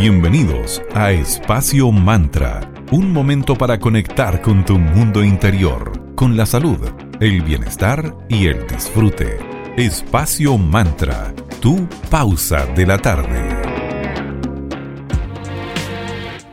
[0.00, 6.78] Bienvenidos a Espacio Mantra, un momento para conectar con tu mundo interior, con la salud,
[7.20, 9.36] el bienestar y el disfrute.
[9.76, 13.69] Espacio Mantra, tu pausa de la tarde.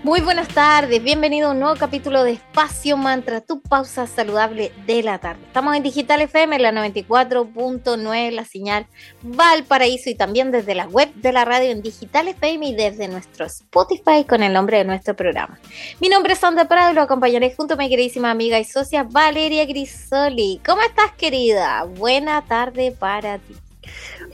[0.08, 5.04] Muy buenas tardes, bienvenido a un nuevo capítulo de Espacio Mantra, tu pausa saludable de
[5.04, 5.42] la tarde.
[5.46, 8.88] Estamos en Digital FM, la 94.9, la señal
[9.22, 13.48] Valparaíso y también desde la web de la radio en Digital FM y desde nuestro
[13.48, 15.60] Spotify con el nombre de nuestro programa.
[16.00, 19.04] Mi nombre es Sandra Prado y lo acompañaré junto a mi queridísima amiga y socia
[19.04, 20.62] Valeria Grisoli.
[20.66, 21.84] ¿Cómo estás querida?
[21.84, 23.58] Buena tarde para ti.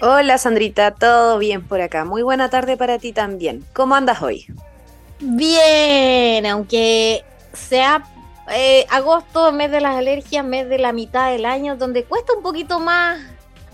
[0.03, 2.05] Hola Sandrita, todo bien por acá.
[2.05, 3.65] Muy buena tarde para ti también.
[3.73, 4.45] ¿Cómo andas hoy?
[5.25, 7.23] Bien, aunque
[7.53, 8.03] sea
[8.51, 12.43] eh, agosto, mes de las alergias, mes de la mitad del año, donde cuesta un
[12.43, 13.21] poquito más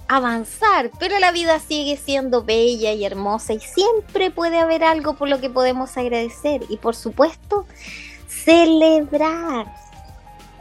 [0.08, 5.28] avanzar, pero la vida sigue siendo bella y hermosa y siempre puede haber algo por
[5.28, 7.66] lo que podemos agradecer y por supuesto
[8.28, 9.66] celebrar.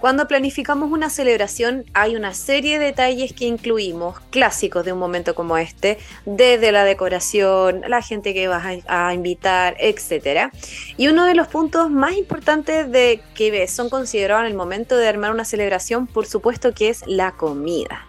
[0.00, 5.34] Cuando planificamos una celebración hay una serie de detalles que incluimos, clásicos de un momento
[5.34, 10.52] como este, desde la decoración, la gente que vas a, invitar, etc.
[10.96, 15.08] Y uno de los puntos más importantes de que son considerados en el momento de
[15.08, 18.07] armar una celebración, por supuesto que es la comida.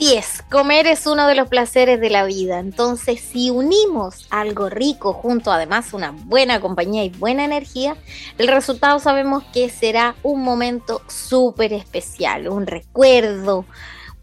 [0.00, 2.58] Así es, comer es uno de los placeres de la vida.
[2.58, 7.98] Entonces, si unimos algo rico junto además una buena compañía y buena energía,
[8.38, 13.66] el resultado sabemos que será un momento súper especial, un recuerdo,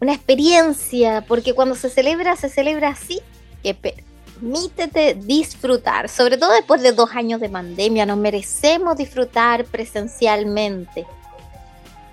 [0.00, 3.20] una experiencia, porque cuando se celebra, se celebra así,
[3.62, 11.06] que permítete disfrutar, sobre todo después de dos años de pandemia, nos merecemos disfrutar presencialmente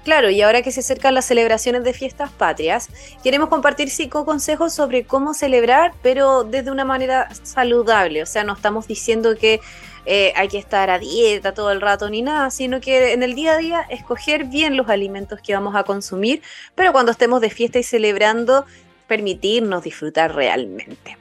[0.06, 2.90] Claro, y ahora que se acercan las celebraciones de fiestas patrias,
[3.24, 8.22] queremos compartir cinco consejos sobre cómo celebrar, pero desde una manera saludable.
[8.22, 9.62] O sea, no estamos diciendo que
[10.06, 13.34] eh, hay que estar a dieta todo el rato ni nada, sino que en el
[13.34, 16.44] día a día escoger bien los alimentos que vamos a consumir,
[16.76, 18.68] pero cuando estemos de fiesta y celebrando,
[19.08, 21.18] permitirnos disfrutar realmente.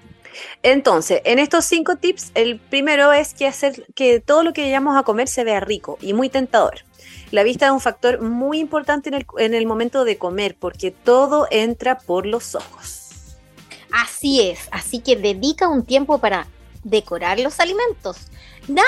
[0.63, 4.95] Entonces, en estos cinco tips, el primero es que hacer que todo lo que vayamos
[4.95, 6.85] a comer se vea rico y muy tentador.
[7.35, 11.99] La vista es un factor muy importante en el, momento de comer porque todo entra
[11.99, 13.35] por los ojos.
[13.91, 16.47] Así es, así que dedica un tiempo para
[16.85, 18.29] decorar los alimentos.
[18.69, 18.87] Nada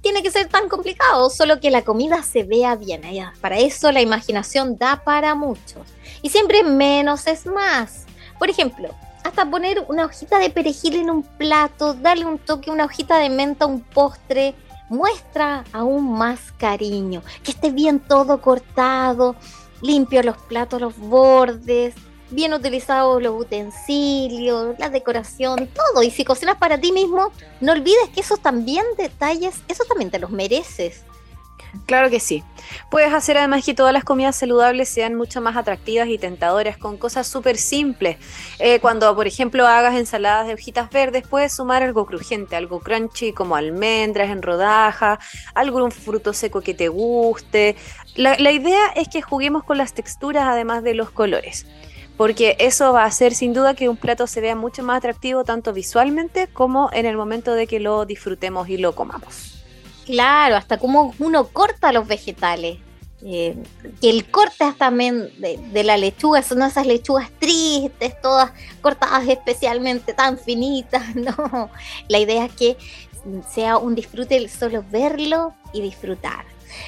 [0.00, 3.02] tiene que ser tan complicado, solo que la comida se vea bien.
[3.40, 5.86] Para eso la imaginación da para muchos.
[6.20, 8.06] Y siempre menos es más.
[8.40, 12.86] Por ejemplo, hasta poner una hojita de perejil en un plato, darle un toque, una
[12.86, 14.56] hojita de menta a un postre,
[14.88, 19.36] muestra aún más cariño, que esté bien todo cortado,
[19.82, 21.94] limpio los platos, los bordes,
[22.30, 26.02] bien utilizados los utensilios, la decoración, todo.
[26.02, 30.18] Y si cocinas para ti mismo, no olvides que esos también detalles, esos también te
[30.18, 31.04] los mereces.
[31.86, 32.42] Claro que sí.
[32.90, 36.96] Puedes hacer además que todas las comidas saludables sean mucho más atractivas y tentadoras con
[36.96, 38.16] cosas súper simples.
[38.58, 43.32] Eh, cuando, por ejemplo, hagas ensaladas de hojitas verdes, puedes sumar algo crujiente, algo crunchy
[43.32, 45.18] como almendras en rodaja,
[45.54, 47.76] algún fruto seco que te guste.
[48.14, 51.66] La, la idea es que juguemos con las texturas además de los colores
[52.16, 55.42] porque eso va a hacer sin duda que un plato se vea mucho más atractivo
[55.42, 59.53] tanto visualmente como en el momento de que lo disfrutemos y lo comamos.
[60.04, 62.78] Claro, hasta cómo uno corta los vegetales.
[63.26, 63.56] Eh,
[64.02, 70.12] que el corte hasta de, de, la lechuga son esas lechugas tristes, todas cortadas especialmente
[70.12, 71.70] tan finitas, no.
[72.08, 72.76] La idea es que
[73.50, 76.44] sea un disfrute solo verlo y disfrutar.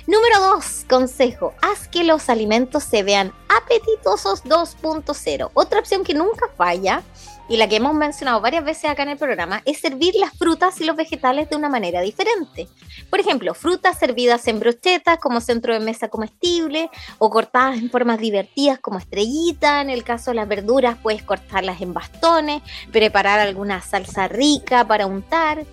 [0.07, 5.51] Número 2, consejo, haz que los alimentos se vean apetitosos 2.0.
[5.55, 7.03] Otra opción que nunca falla
[7.49, 10.81] y la que hemos mencionado varias veces acá en el programa, es servir las frutas
[10.81, 12.69] y los vegetales de una manera diferente.
[13.11, 18.19] Por ejemplo, frutas servidas en brochetas como centro de mesa comestible o cortadas en formas
[18.19, 19.81] divertidas como estrellita.
[19.81, 25.07] En el caso de las verduras, puedes cortarlas en bastones, preparar alguna salsa rica para
[25.07, 25.65] untar.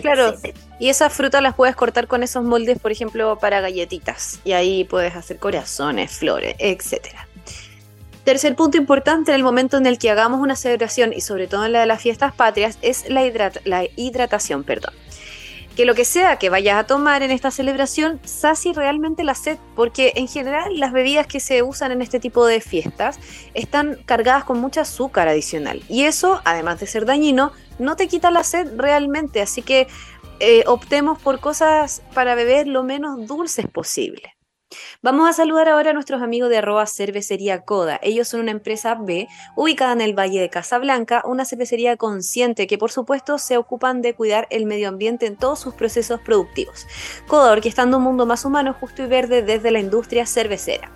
[0.00, 0.34] Claro,
[0.78, 4.40] y esas frutas las puedes cortar con esos moldes, por ejemplo, para galletitas.
[4.42, 7.28] Y ahí puedes hacer corazones, flores, etcétera.
[8.24, 11.66] Tercer punto importante en el momento en el que hagamos una celebración y sobre todo
[11.66, 13.24] en la de las fiestas patrias es la,
[13.96, 14.94] hidratación, perdón.
[15.74, 19.58] Que lo que sea que vayas a tomar en esta celebración sacie realmente la sed,
[19.74, 23.18] porque en general las bebidas que se usan en este tipo de fiestas
[23.54, 25.82] están cargadas con mucho azúcar adicional.
[25.88, 29.40] Y eso, además de ser dañino, no te quita la sed realmente.
[29.40, 29.88] Así que
[30.38, 34.36] eh, optemos por cosas para beber lo menos dulces posible.
[35.02, 37.98] Vamos a saludar ahora a nuestros amigos de arroba cervecería Coda.
[38.02, 42.78] Ellos son una empresa B ubicada en el Valle de Casablanca, una cervecería consciente que
[42.78, 46.86] por supuesto se ocupan de cuidar el medio ambiente en todos sus procesos productivos.
[47.26, 50.90] Coda orquestando un mundo más humano, justo y verde desde la industria cervecera.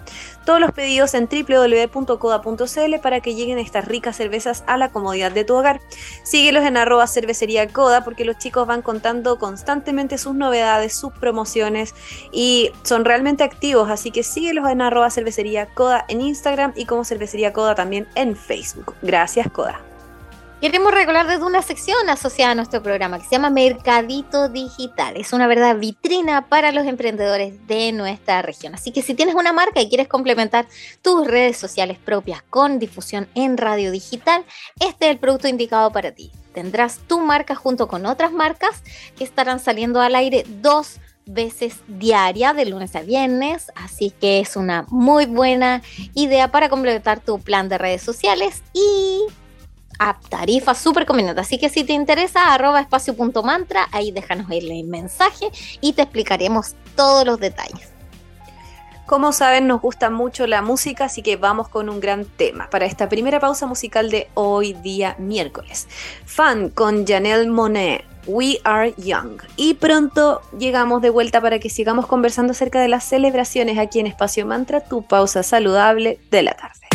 [0.47, 5.45] Todos los pedidos en www.coda.cl para que lleguen estas ricas cervezas a la comodidad de
[5.45, 5.81] tu hogar.
[6.23, 11.95] Síguelos en arroba cervecería Coda porque los chicos van contando constantemente sus novedades, sus promociones
[12.31, 17.05] y son realmente activos, así que síguelos en arroba cervecería Coda en Instagram y como
[17.05, 18.95] cervecería Coda también en Facebook.
[19.03, 19.81] Gracias Coda.
[20.61, 25.19] Queremos recordar desde una sección asociada a nuestro programa que se llama Mercadito Digital.
[25.19, 28.75] Es una verdad vitrina para los emprendedores de nuestra región.
[28.75, 30.67] Así que si tienes una marca y quieres complementar
[31.03, 34.47] tus redes sociales propias con difusión en radio digital,
[34.81, 36.33] este es el producto indicado para ti.
[36.55, 38.83] Tendrás tu marca junto con otras marcas
[39.19, 44.57] que estarán saliendo al aire dos veces diaria de lunes a viernes, así que es
[44.57, 45.83] una muy buena
[46.15, 49.23] idea para complementar tu plan de redes sociales y
[49.99, 51.41] a tarifa súper conveniente.
[51.41, 55.51] Así que si te interesa, arroba espacio.mantra, ahí déjanos el mensaje
[55.81, 57.91] y te explicaremos todos los detalles.
[59.07, 62.87] Como saben, nos gusta mucho la música, así que vamos con un gran tema para
[62.87, 65.87] esta primera pausa musical de hoy día miércoles.
[66.25, 68.16] Fan con Janelle Monet.
[68.27, 69.41] We Are Young.
[69.57, 74.07] Y pronto llegamos de vuelta para que sigamos conversando acerca de las celebraciones aquí en
[74.07, 76.86] Espacio Mantra, tu pausa saludable de la tarde.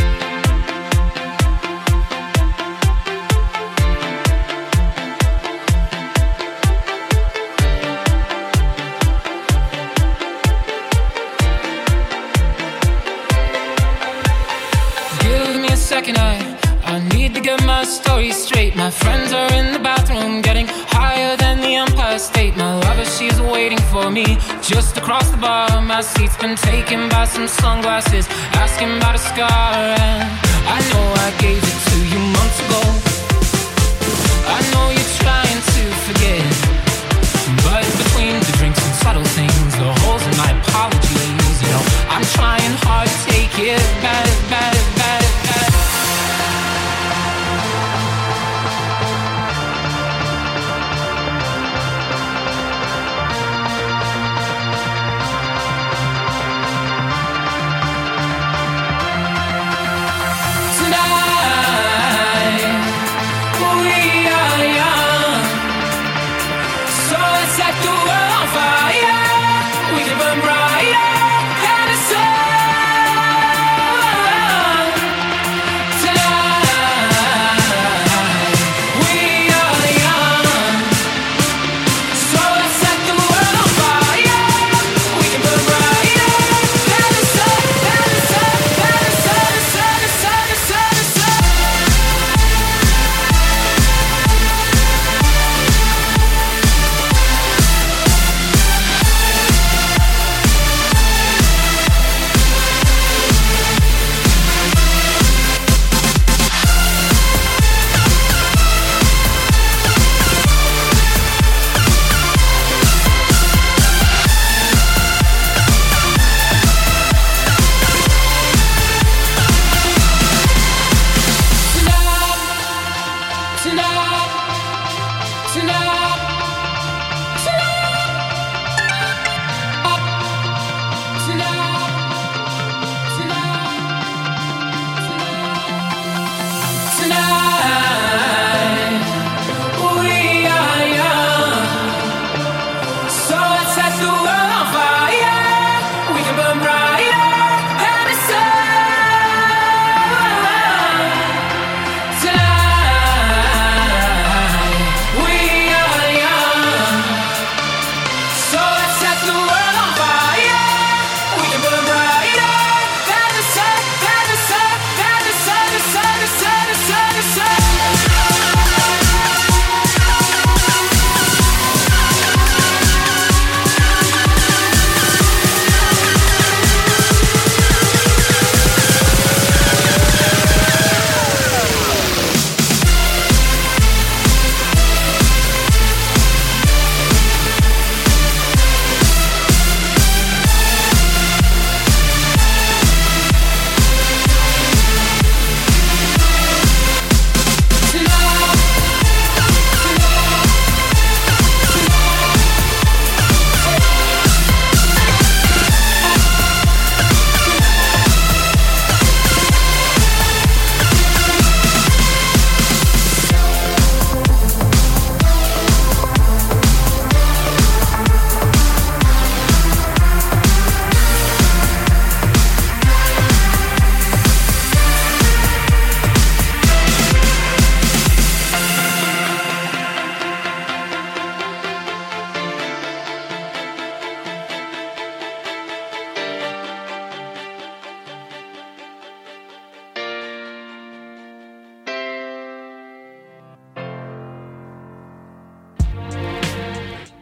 [26.03, 30.50] Seat's been taken by some sunglasses Asking about a scar And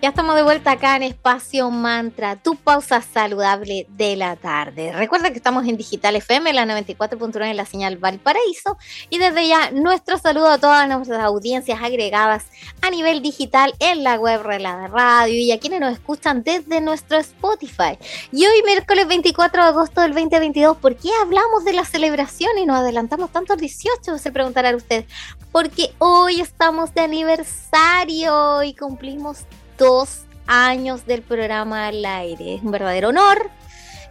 [0.02, 4.94] Ya estamos de vuelta acá en Espacio Mantra, tu pausa saludable de la tarde.
[4.94, 8.78] Recuerda que estamos en Digital FM, la 94.9 en la señal Valparaíso.
[9.10, 12.46] Y desde ya, nuestro saludo a todas nuestras audiencias agregadas
[12.82, 17.18] a nivel digital en la web de Radio y a quienes nos escuchan desde nuestro
[17.18, 17.98] Spotify.
[18.32, 22.66] Y hoy, miércoles 24 de agosto del 2022, ¿por qué hablamos de la celebración y
[22.66, 24.18] nos adelantamos tanto al 18?
[24.18, 25.08] Se preguntarán ustedes.
[25.52, 29.40] Porque hoy estamos de aniversario y cumplimos
[29.80, 32.56] dos años del programa al aire.
[32.56, 33.50] Es un verdadero honor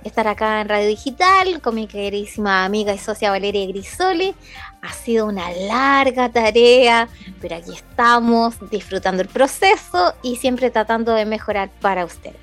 [0.05, 4.35] estar acá en Radio Digital con mi queridísima amiga y socia Valeria Grisoli.
[4.83, 7.09] Ha sido una larga tarea,
[7.41, 12.37] pero aquí estamos disfrutando el proceso y siempre tratando de mejorar para ustedes.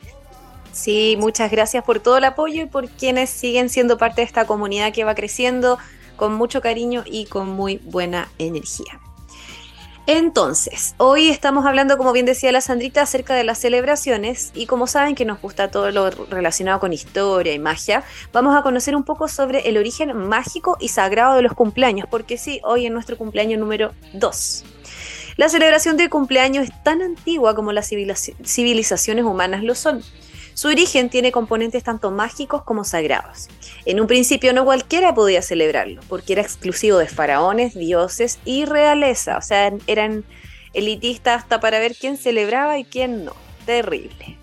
[0.72, 4.46] Sí, muchas gracias por todo el apoyo y por quienes siguen siendo parte de esta
[4.46, 5.77] comunidad que va creciendo
[6.17, 9.00] con mucho cariño y con muy buena energía.
[10.08, 14.86] Entonces, hoy estamos hablando, como bien decía la Sandrita, acerca de las celebraciones y como
[14.86, 19.04] saben que nos gusta todo lo relacionado con historia y magia, vamos a conocer un
[19.04, 23.18] poco sobre el origen mágico y sagrado de los cumpleaños, porque sí, hoy es nuestro
[23.18, 24.64] cumpleaños número 2.
[25.38, 30.04] La celebración del cumpleaños es tan antigua como las civilizaciones humanas lo son.
[30.56, 33.50] Su origen tiene componentes tanto mágicos como sagrados.
[33.84, 39.38] En un principio no cualquiera podía celebrarlo, porque era exclusivo de faraones, dioses y realeza,
[39.38, 40.24] o sea, eran
[40.74, 43.34] elitistas hasta para ver quién celebraba y quién no.
[43.66, 44.38] Terrible.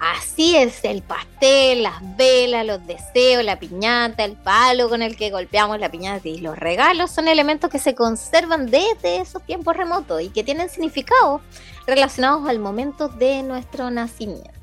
[0.00, 5.30] Así es, el pastel, las velas, los deseos, la piñata, el palo con el que
[5.30, 10.22] golpeamos la piñata y los regalos son elementos que se conservan desde esos tiempos remotos
[10.22, 11.42] y que tienen significado
[11.86, 14.61] relacionados al momento de nuestro nacimiento.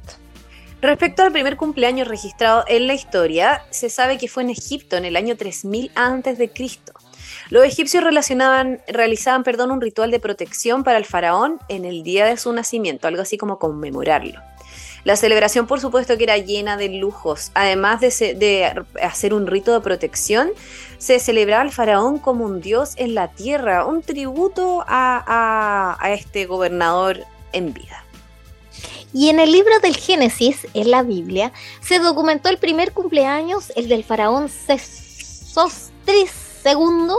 [0.82, 5.04] Respecto al primer cumpleaños registrado en la historia, se sabe que fue en Egipto en
[5.04, 6.52] el año 3000 a.C.
[7.50, 12.26] Los egipcios relacionaban, realizaban perdón, un ritual de protección para el faraón en el día
[12.26, 14.40] de su nacimiento, algo así como conmemorarlo.
[15.04, 17.52] La celebración, por supuesto, que era llena de lujos.
[17.56, 20.50] Además de, hacer un rito de protección,
[20.98, 27.26] se celebraba al faraón como un dios en la tierra, un tributo a este gobernador
[27.52, 28.06] en vida.
[29.14, 31.52] Y en el libro del Génesis, en la Biblia,
[31.82, 36.32] se documentó el primer cumpleaños, el del faraón Sesostris
[36.64, 37.16] II,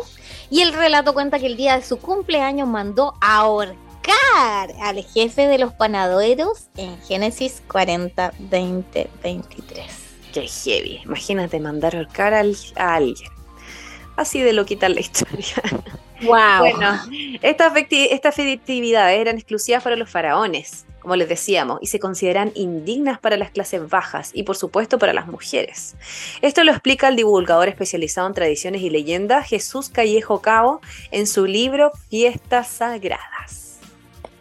[0.50, 3.76] y el relato cuenta que el día de su cumpleaños mandó ahorcar
[4.80, 9.86] al jefe de los panaderos en Génesis 40, 20, 23.
[10.32, 13.30] Qué heavy, imagínate mandar ahorcar a alguien.
[14.16, 15.62] Así de lo quita la historia.
[16.22, 16.58] Wow.
[16.58, 17.00] Bueno,
[17.40, 23.18] estas, estas festividades eran exclusivas para los faraones como les decíamos, y se consideran indignas
[23.18, 25.96] para las clases bajas y por supuesto para las mujeres.
[26.42, 30.80] Esto lo explica el divulgador especializado en tradiciones y leyendas Jesús Callejo Cabo
[31.10, 33.78] en su libro Fiestas Sagradas.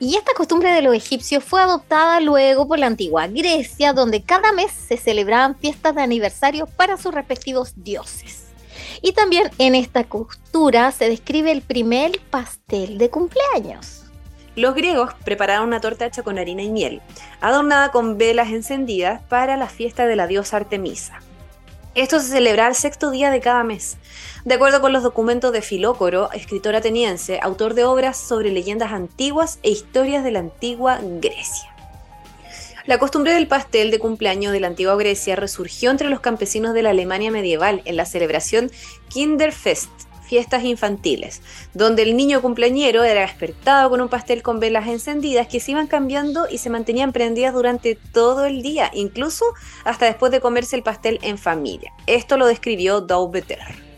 [0.02, 4.54] Y esta costumbre de los egipcios fue adoptada luego por la antigua Grecia, donde cada
[4.54, 8.46] mes se celebraban fiestas de aniversario para sus respectivos dioses.
[9.02, 14.09] Y también en esta cultura se describe el primer pastel de cumpleaños.
[14.56, 17.02] Los griegos prepararon una torta hecha con harina y miel,
[17.42, 21.20] adornada con velas encendidas para la fiesta de la diosa Artemisa.
[21.96, 23.98] Esto se celebra el sexto día de cada mes,
[24.46, 29.60] de acuerdo con los documentos de Filócoro, escritor ateniense, autor de obras sobre leyendas antiguas
[29.64, 31.70] e historias de la antigua Grecia.
[32.86, 36.84] La costumbre del pastel de cumpleaños de la antigua Grecia resurgió entre los campesinos de
[36.84, 38.72] la Alemania medieval en la celebración
[39.10, 39.92] Kinderfest,
[40.30, 41.42] fiestas infantiles,
[41.74, 45.88] donde el niño cumpleañero era despertado con un pastel con velas encendidas que se iban
[45.88, 49.44] cambiando y se mantenían prendidas durante todo el día, incluso
[49.84, 51.92] hasta después de comerse el pastel en familia.
[52.06, 53.89] Esto lo describió Daubeter.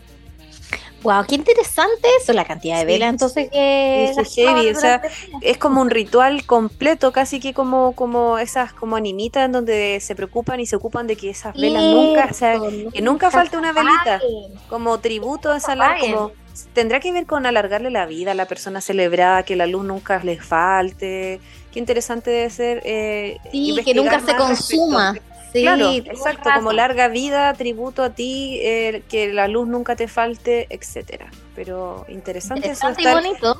[1.02, 5.02] Wow, qué interesante eso, la cantidad de velas entonces que es, heavy, o sea,
[5.40, 10.14] es como un ritual completo, casi que como como esas como animitas en donde se
[10.14, 12.60] preocupan y se ocupan de que esas velas nunca, o sea,
[12.92, 14.20] que nunca falte una velita,
[14.68, 16.32] como tributo a esa luz, como
[16.72, 20.22] tendrá que ver con alargarle la vida a la persona celebrada, que la luz nunca
[20.22, 21.40] le falte.
[21.72, 22.82] Qué interesante debe ser.
[22.84, 25.14] Eh, sí, que nunca se consuma
[25.52, 30.66] claro, exacto, como larga vida, tributo a ti, eh, que la luz nunca te falte,
[30.70, 31.30] etcétera.
[31.54, 32.92] Pero interesante, eso.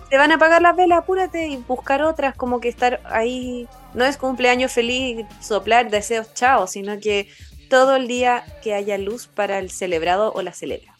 [0.08, 3.68] Te van a apagar las velas, apúrate y buscar otras, como que estar ahí.
[3.94, 7.28] No es cumpleaños feliz, soplar deseos, chao, sino que
[7.68, 10.92] todo el día que haya luz para el celebrado o la celebra.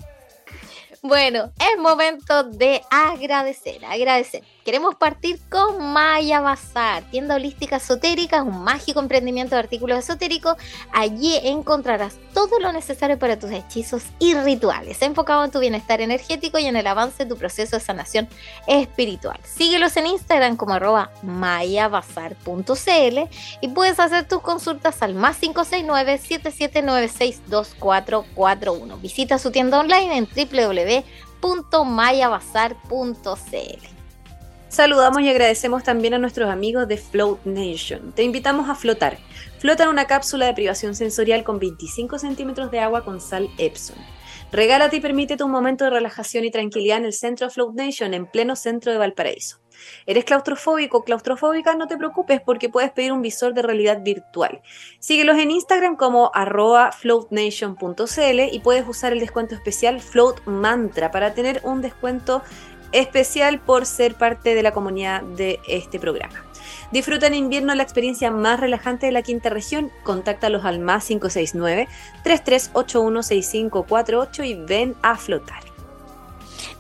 [1.03, 8.63] Bueno, es momento de agradecer, agradecer Queremos partir con Maya Bazar, tienda holística esotérica, un
[8.63, 10.57] mágico emprendimiento de artículos esotéricos.
[10.93, 16.61] Allí encontrarás todo lo necesario para tus hechizos y rituales, enfocado en tu bienestar energético
[16.61, 18.29] y en el avance de tu proceso de sanación
[18.69, 19.41] espiritual.
[19.43, 23.19] Síguelos en Instagram como arroba mayabazar.cl
[23.61, 29.01] y puedes hacer tus consultas al más 569 77962441.
[29.01, 30.29] Visita su tienda online en
[31.43, 34.02] www.mayabazar.cl.
[34.73, 38.13] Saludamos y agradecemos también a nuestros amigos de Float Nation.
[38.13, 39.19] Te invitamos a flotar.
[39.59, 43.99] Flota en una cápsula de privación sensorial con 25 centímetros de agua con sal Epson.
[44.51, 48.27] Regálate y permítete un momento de relajación y tranquilidad en el centro Float Nation, en
[48.27, 49.63] pleno centro de Valparaíso.
[50.07, 51.75] ¿Eres claustrofóbico o claustrofóbica?
[51.75, 54.63] No te preocupes porque puedes pedir un visor de realidad virtual.
[54.99, 61.61] Síguelos en Instagram como floatnation.cl y puedes usar el descuento especial Float Mantra para tener
[61.65, 62.43] un descuento
[62.93, 66.45] especial por ser parte de la comunidad de este programa.
[66.93, 69.91] Disfruta en invierno la experiencia más relajante de la quinta región.
[70.03, 71.89] Contáctalos al más 569
[72.23, 75.72] 3381 6548 y ven a flotar.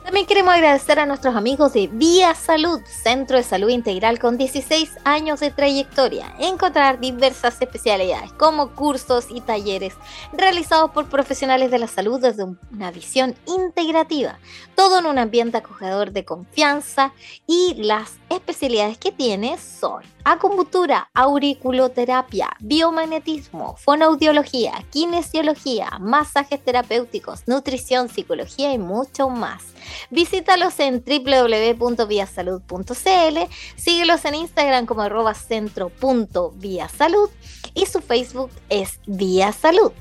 [0.05, 4.91] También queremos agradecer a nuestros amigos de Vía Salud, Centro de Salud Integral con 16
[5.05, 6.35] años de trayectoria.
[6.41, 9.95] Encontrar diversas especialidades como cursos y talleres
[10.33, 14.41] realizados por profesionales de la salud desde una visión integrativa.
[14.75, 17.13] Todo en un ambiente acogedor de confianza
[17.47, 28.73] y las especialidades que tiene son acupuntura, auriculoterapia, biomagnetismo, fonoaudiología, kinesiología, masajes terapéuticos, nutrición, psicología
[28.73, 29.63] y mucho más.
[30.11, 33.39] Visítalos en www.viasalud.cl,
[33.77, 37.31] síguelos en Instagram como arroba centro.viasalud
[37.75, 39.93] y su Facebook es Vía Salud.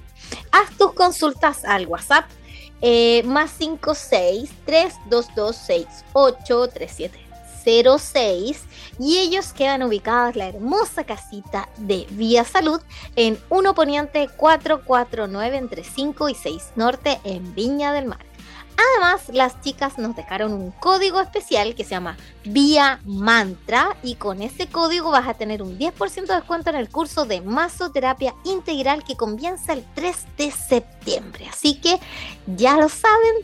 [0.51, 2.25] Haz tus consultas al WhatsApp
[2.81, 7.30] eh, más 56 322 6837
[7.63, 8.63] 06
[8.99, 12.81] y ellos quedan ubicados en la hermosa casita de Vía Salud
[13.15, 18.31] en 1 Poniente 449 entre 5 y 6 Norte en Viña del Mar.
[18.77, 24.41] Además, las chicas nos dejaron un código especial que se llama Vía Mantra y con
[24.41, 29.03] ese código vas a tener un 10% de descuento en el curso de masoterapia integral
[29.03, 31.47] que comienza el 3 de septiembre.
[31.49, 31.99] Así que
[32.47, 33.35] ya lo saben,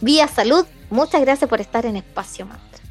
[0.00, 2.83] Vía Salud, muchas gracias por estar en Espacio Mantra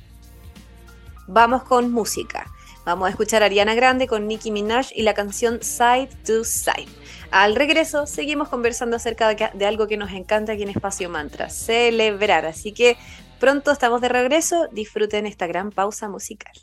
[1.28, 2.46] vamos con música.
[2.86, 6.90] Vamos a escuchar a Ariana Grande con Nicki Minaj y la canción Side to Side.
[7.32, 12.46] Al regreso seguimos conversando acerca de, algo que nos encanta aquí en Espacio Mantra, celebrar.
[12.46, 12.98] Así que
[13.40, 14.68] pronto estamos de regreso.
[14.72, 16.54] Disfruten esta gran pausa musical.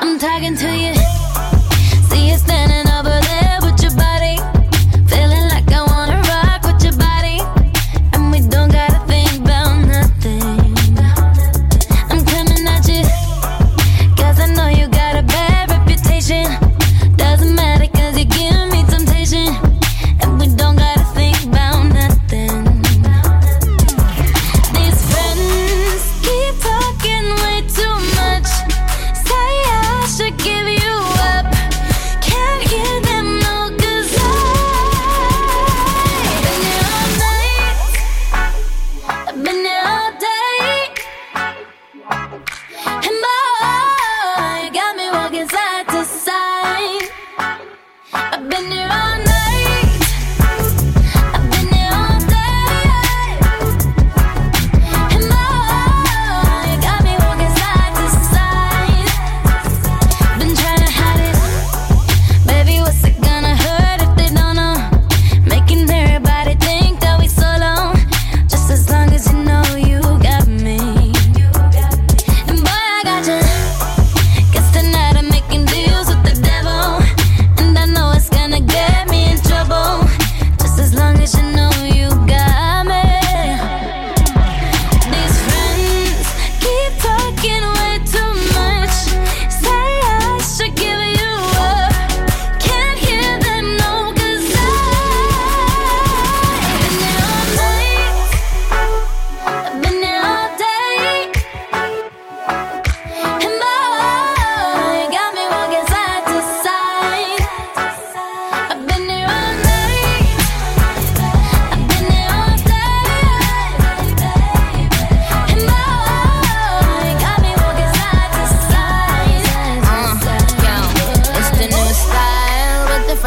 [0.00, 1.23] I'm talking to you.
[2.44, 2.83] standing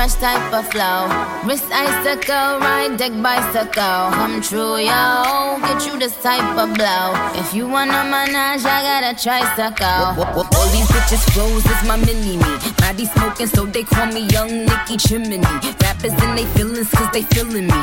[0.07, 1.07] fresh type of flow.
[1.45, 4.11] Wrist icicle, ride deck bicycle.
[4.11, 5.57] Come true, yo.
[5.61, 7.13] Get you this type of blow.
[7.35, 10.23] If you wanna manage, I got a tricycle.
[10.23, 12.73] All these bitches froze is my mini me.
[12.77, 15.39] Body smoking, so they call me Young Nicky Chimney.
[15.81, 17.81] Rappers in they feelings, cause they feeling me.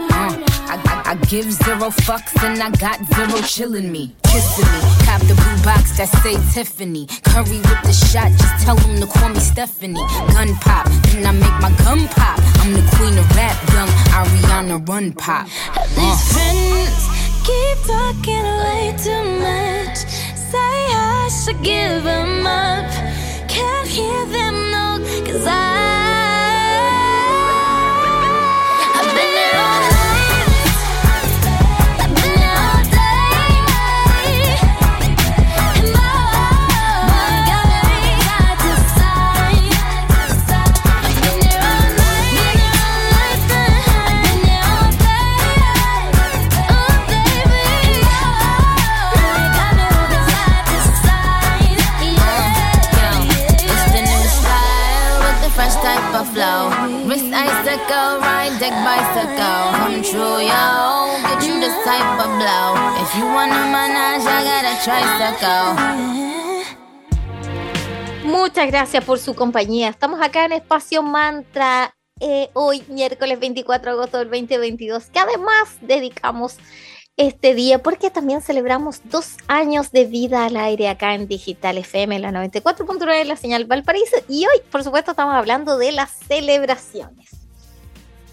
[0.00, 4.16] Uh, I, I, I, give zero fucks and I got zero chillin' me.
[4.24, 4.80] Kissing me.
[5.04, 7.06] Cop the blue box that say Tiffany.
[7.28, 10.00] Curry with the shot, just tell them to call me Stephanie.
[10.32, 12.40] Gun pop, then I make my gun pop.
[12.64, 15.46] I'm the queen of rap, young Ariana Run Pop.
[15.76, 15.84] Uh.
[15.92, 17.04] These friends
[17.44, 19.98] keep talking way too much.
[20.40, 23.11] Say I should give them up.
[68.24, 69.88] Muchas gracias por su compañía.
[69.88, 75.76] Estamos acá en Espacio Mantra eh, hoy, miércoles 24 de agosto del 2022, que además
[75.82, 76.56] dedicamos
[77.16, 82.18] este día porque también celebramos dos años de vida al aire acá en Digital FM,
[82.18, 84.16] la 94.9 de la señal Valparaíso.
[84.28, 87.30] Y hoy, por supuesto, estamos hablando de las celebraciones.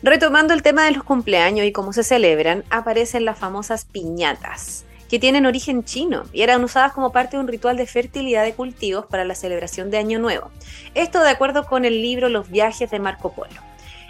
[0.02, 5.20] Retomando el tema de los cumpleaños y cómo se celebran, aparecen las famosas piñatas, que
[5.20, 9.08] tienen origen chino y eran usadas como parte de un ritual de fertilidad de cultivos
[9.08, 10.52] para la celebración de Año Nuevo.
[10.94, 13.60] Esto de acuerdo con el libro Los viajes de Marco Polo.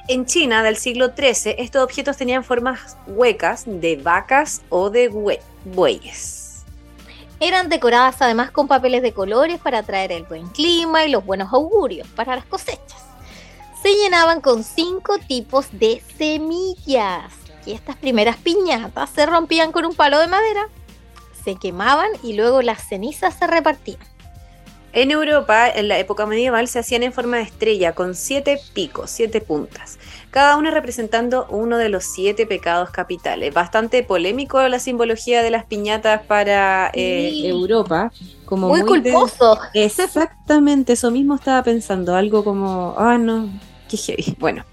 [0.10, 5.08] En China del siglo XIII, estos objetos tenían formas huecas de vacas o de
[5.66, 6.66] bueyes.
[7.40, 11.54] Eran decoradas además con papeles de colores para atraer el buen clima y los buenos
[11.54, 13.06] augurios para las cosechas.
[13.82, 17.32] Se llenaban con cinco tipos de semillas
[17.66, 20.68] y estas primeras piñatas se rompían con un palo de madera,
[21.44, 24.00] se quemaban y luego las cenizas se repartían.
[24.92, 29.12] En Europa, en la época medieval, se hacían en forma de estrella con siete picos,
[29.12, 30.00] siete puntas,
[30.32, 33.54] cada una representando uno de los siete pecados capitales.
[33.54, 38.12] Bastante polémico la simbología de las piñatas para eh, Europa.
[38.46, 39.60] Como muy, culposo.
[39.76, 43.48] Exactamente, eso mismo estaba pensando, algo como, ah, no,
[43.88, 44.36] qué heavy.
[44.40, 44.66] Bueno,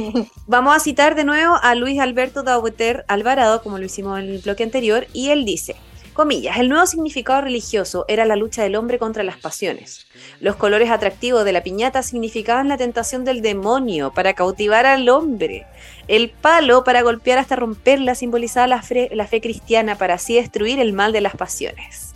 [0.46, 4.38] vamos a citar de nuevo a Luis Alberto Daubeter Alvarado, como lo hicimos en el
[4.38, 5.74] bloque anterior, y él dice.
[6.14, 10.06] Comillas, el nuevo significado religioso era la lucha del hombre contra las pasiones.
[10.38, 15.66] Los colores atractivos de la piñata significaban la tentación del demonio para cautivar al hombre.
[16.06, 20.78] El palo para golpear hasta romperla simbolizaba la fe, la fe cristiana para así destruir
[20.78, 22.14] el mal de las pasiones.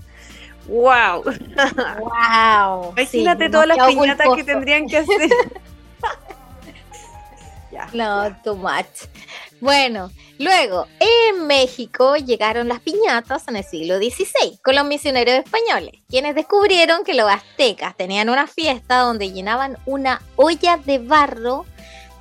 [0.68, 1.24] ¡Wow!
[1.24, 2.92] ¡Wow!
[2.96, 5.28] Imagínate todas las piñatas que tendrían que hacer.
[7.92, 9.06] No, too much.
[9.60, 15.94] Bueno, luego, en México llegaron las piñatas en el siglo XVI con los misioneros españoles,
[16.08, 21.66] quienes descubrieron que los aztecas tenían una fiesta donde llenaban una olla de barro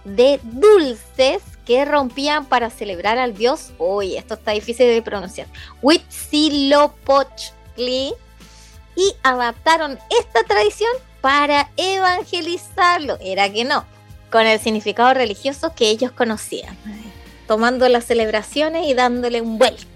[0.04, 5.45] de dulces que rompían para celebrar al dios, uy, esto está difícil de pronunciar,
[5.82, 8.15] Huitzilopochtli,
[8.95, 10.89] y adaptaron esta tradición
[11.21, 13.19] para evangelizarlo.
[13.21, 13.86] Era que no,
[14.32, 16.76] con el significado religioso que ellos conocían
[17.47, 19.88] tomando las celebraciones y dándole un vuelco.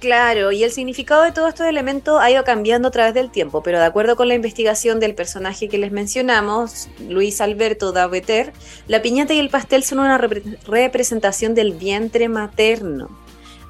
[0.00, 3.62] Claro, y el significado de todos estos elementos ha ido cambiando a través del tiempo,
[3.62, 8.52] pero de acuerdo con la investigación del personaje que les mencionamos, Luis Alberto Daveter,
[8.86, 13.08] la piñata y el pastel son una representación del vientre materno.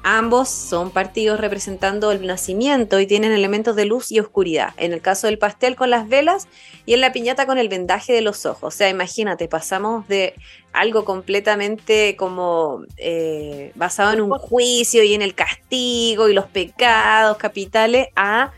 [0.03, 4.73] Ambos son partidos representando el nacimiento y tienen elementos de luz y oscuridad.
[4.77, 6.47] En el caso del pastel con las velas
[6.85, 8.73] y en la piñata con el vendaje de los ojos.
[8.73, 10.35] O sea, imagínate, pasamos de
[10.71, 17.37] algo completamente como eh, basado en un juicio y en el castigo y los pecados
[17.37, 18.53] capitales a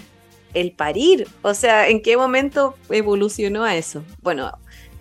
[0.54, 1.27] el parir.
[1.41, 4.04] O sea, ¿en qué momento evolucionó a eso?
[4.21, 4.51] Bueno,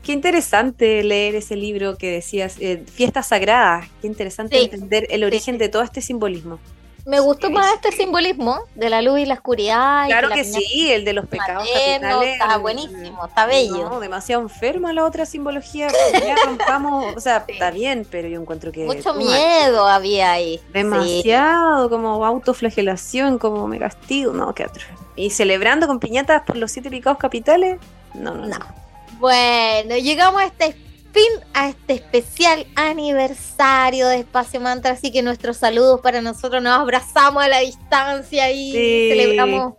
[0.02, 3.88] Qué interesante leer ese libro que decías, eh, Fiestas Sagradas.
[4.00, 6.58] Qué interesante entender el origen de todo este simbolismo.
[7.06, 10.06] Me gustó más este simbolismo de la luz y la oscuridad.
[10.06, 12.34] Claro que sí, el de los pecados capitales.
[12.34, 13.88] Está buenísimo, está bello.
[13.88, 15.88] No, demasiado enferma la otra simbología.
[16.20, 18.84] Ya rompamos, o sea, está bien, pero yo encuentro que.
[18.84, 20.60] Mucho miedo había ahí.
[20.72, 24.84] Demasiado, como autoflagelación, como me castigo, no, qué otro.
[25.16, 27.78] Y celebrando con piñatas por los siete pecados capitales,
[28.14, 28.46] no, no.
[28.46, 28.89] no.
[29.20, 30.74] Bueno, llegamos a este
[31.12, 36.78] fin a este especial aniversario de Espacio Mantra, así que nuestros saludos para nosotros, nos
[36.78, 38.72] abrazamos a la distancia y
[39.10, 39.74] celebramos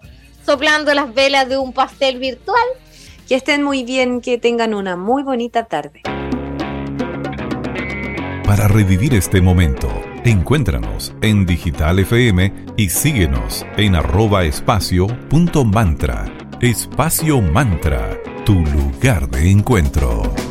[0.45, 2.63] soplando las velas de un pastel virtual.
[3.27, 6.01] Que estén muy bien, que tengan una muy bonita tarde.
[8.45, 9.89] Para revivir este momento,
[10.25, 15.07] encuéntranos en Digital FM y síguenos en arroba espacio
[16.61, 20.50] Espacio Mantra, tu lugar de encuentro.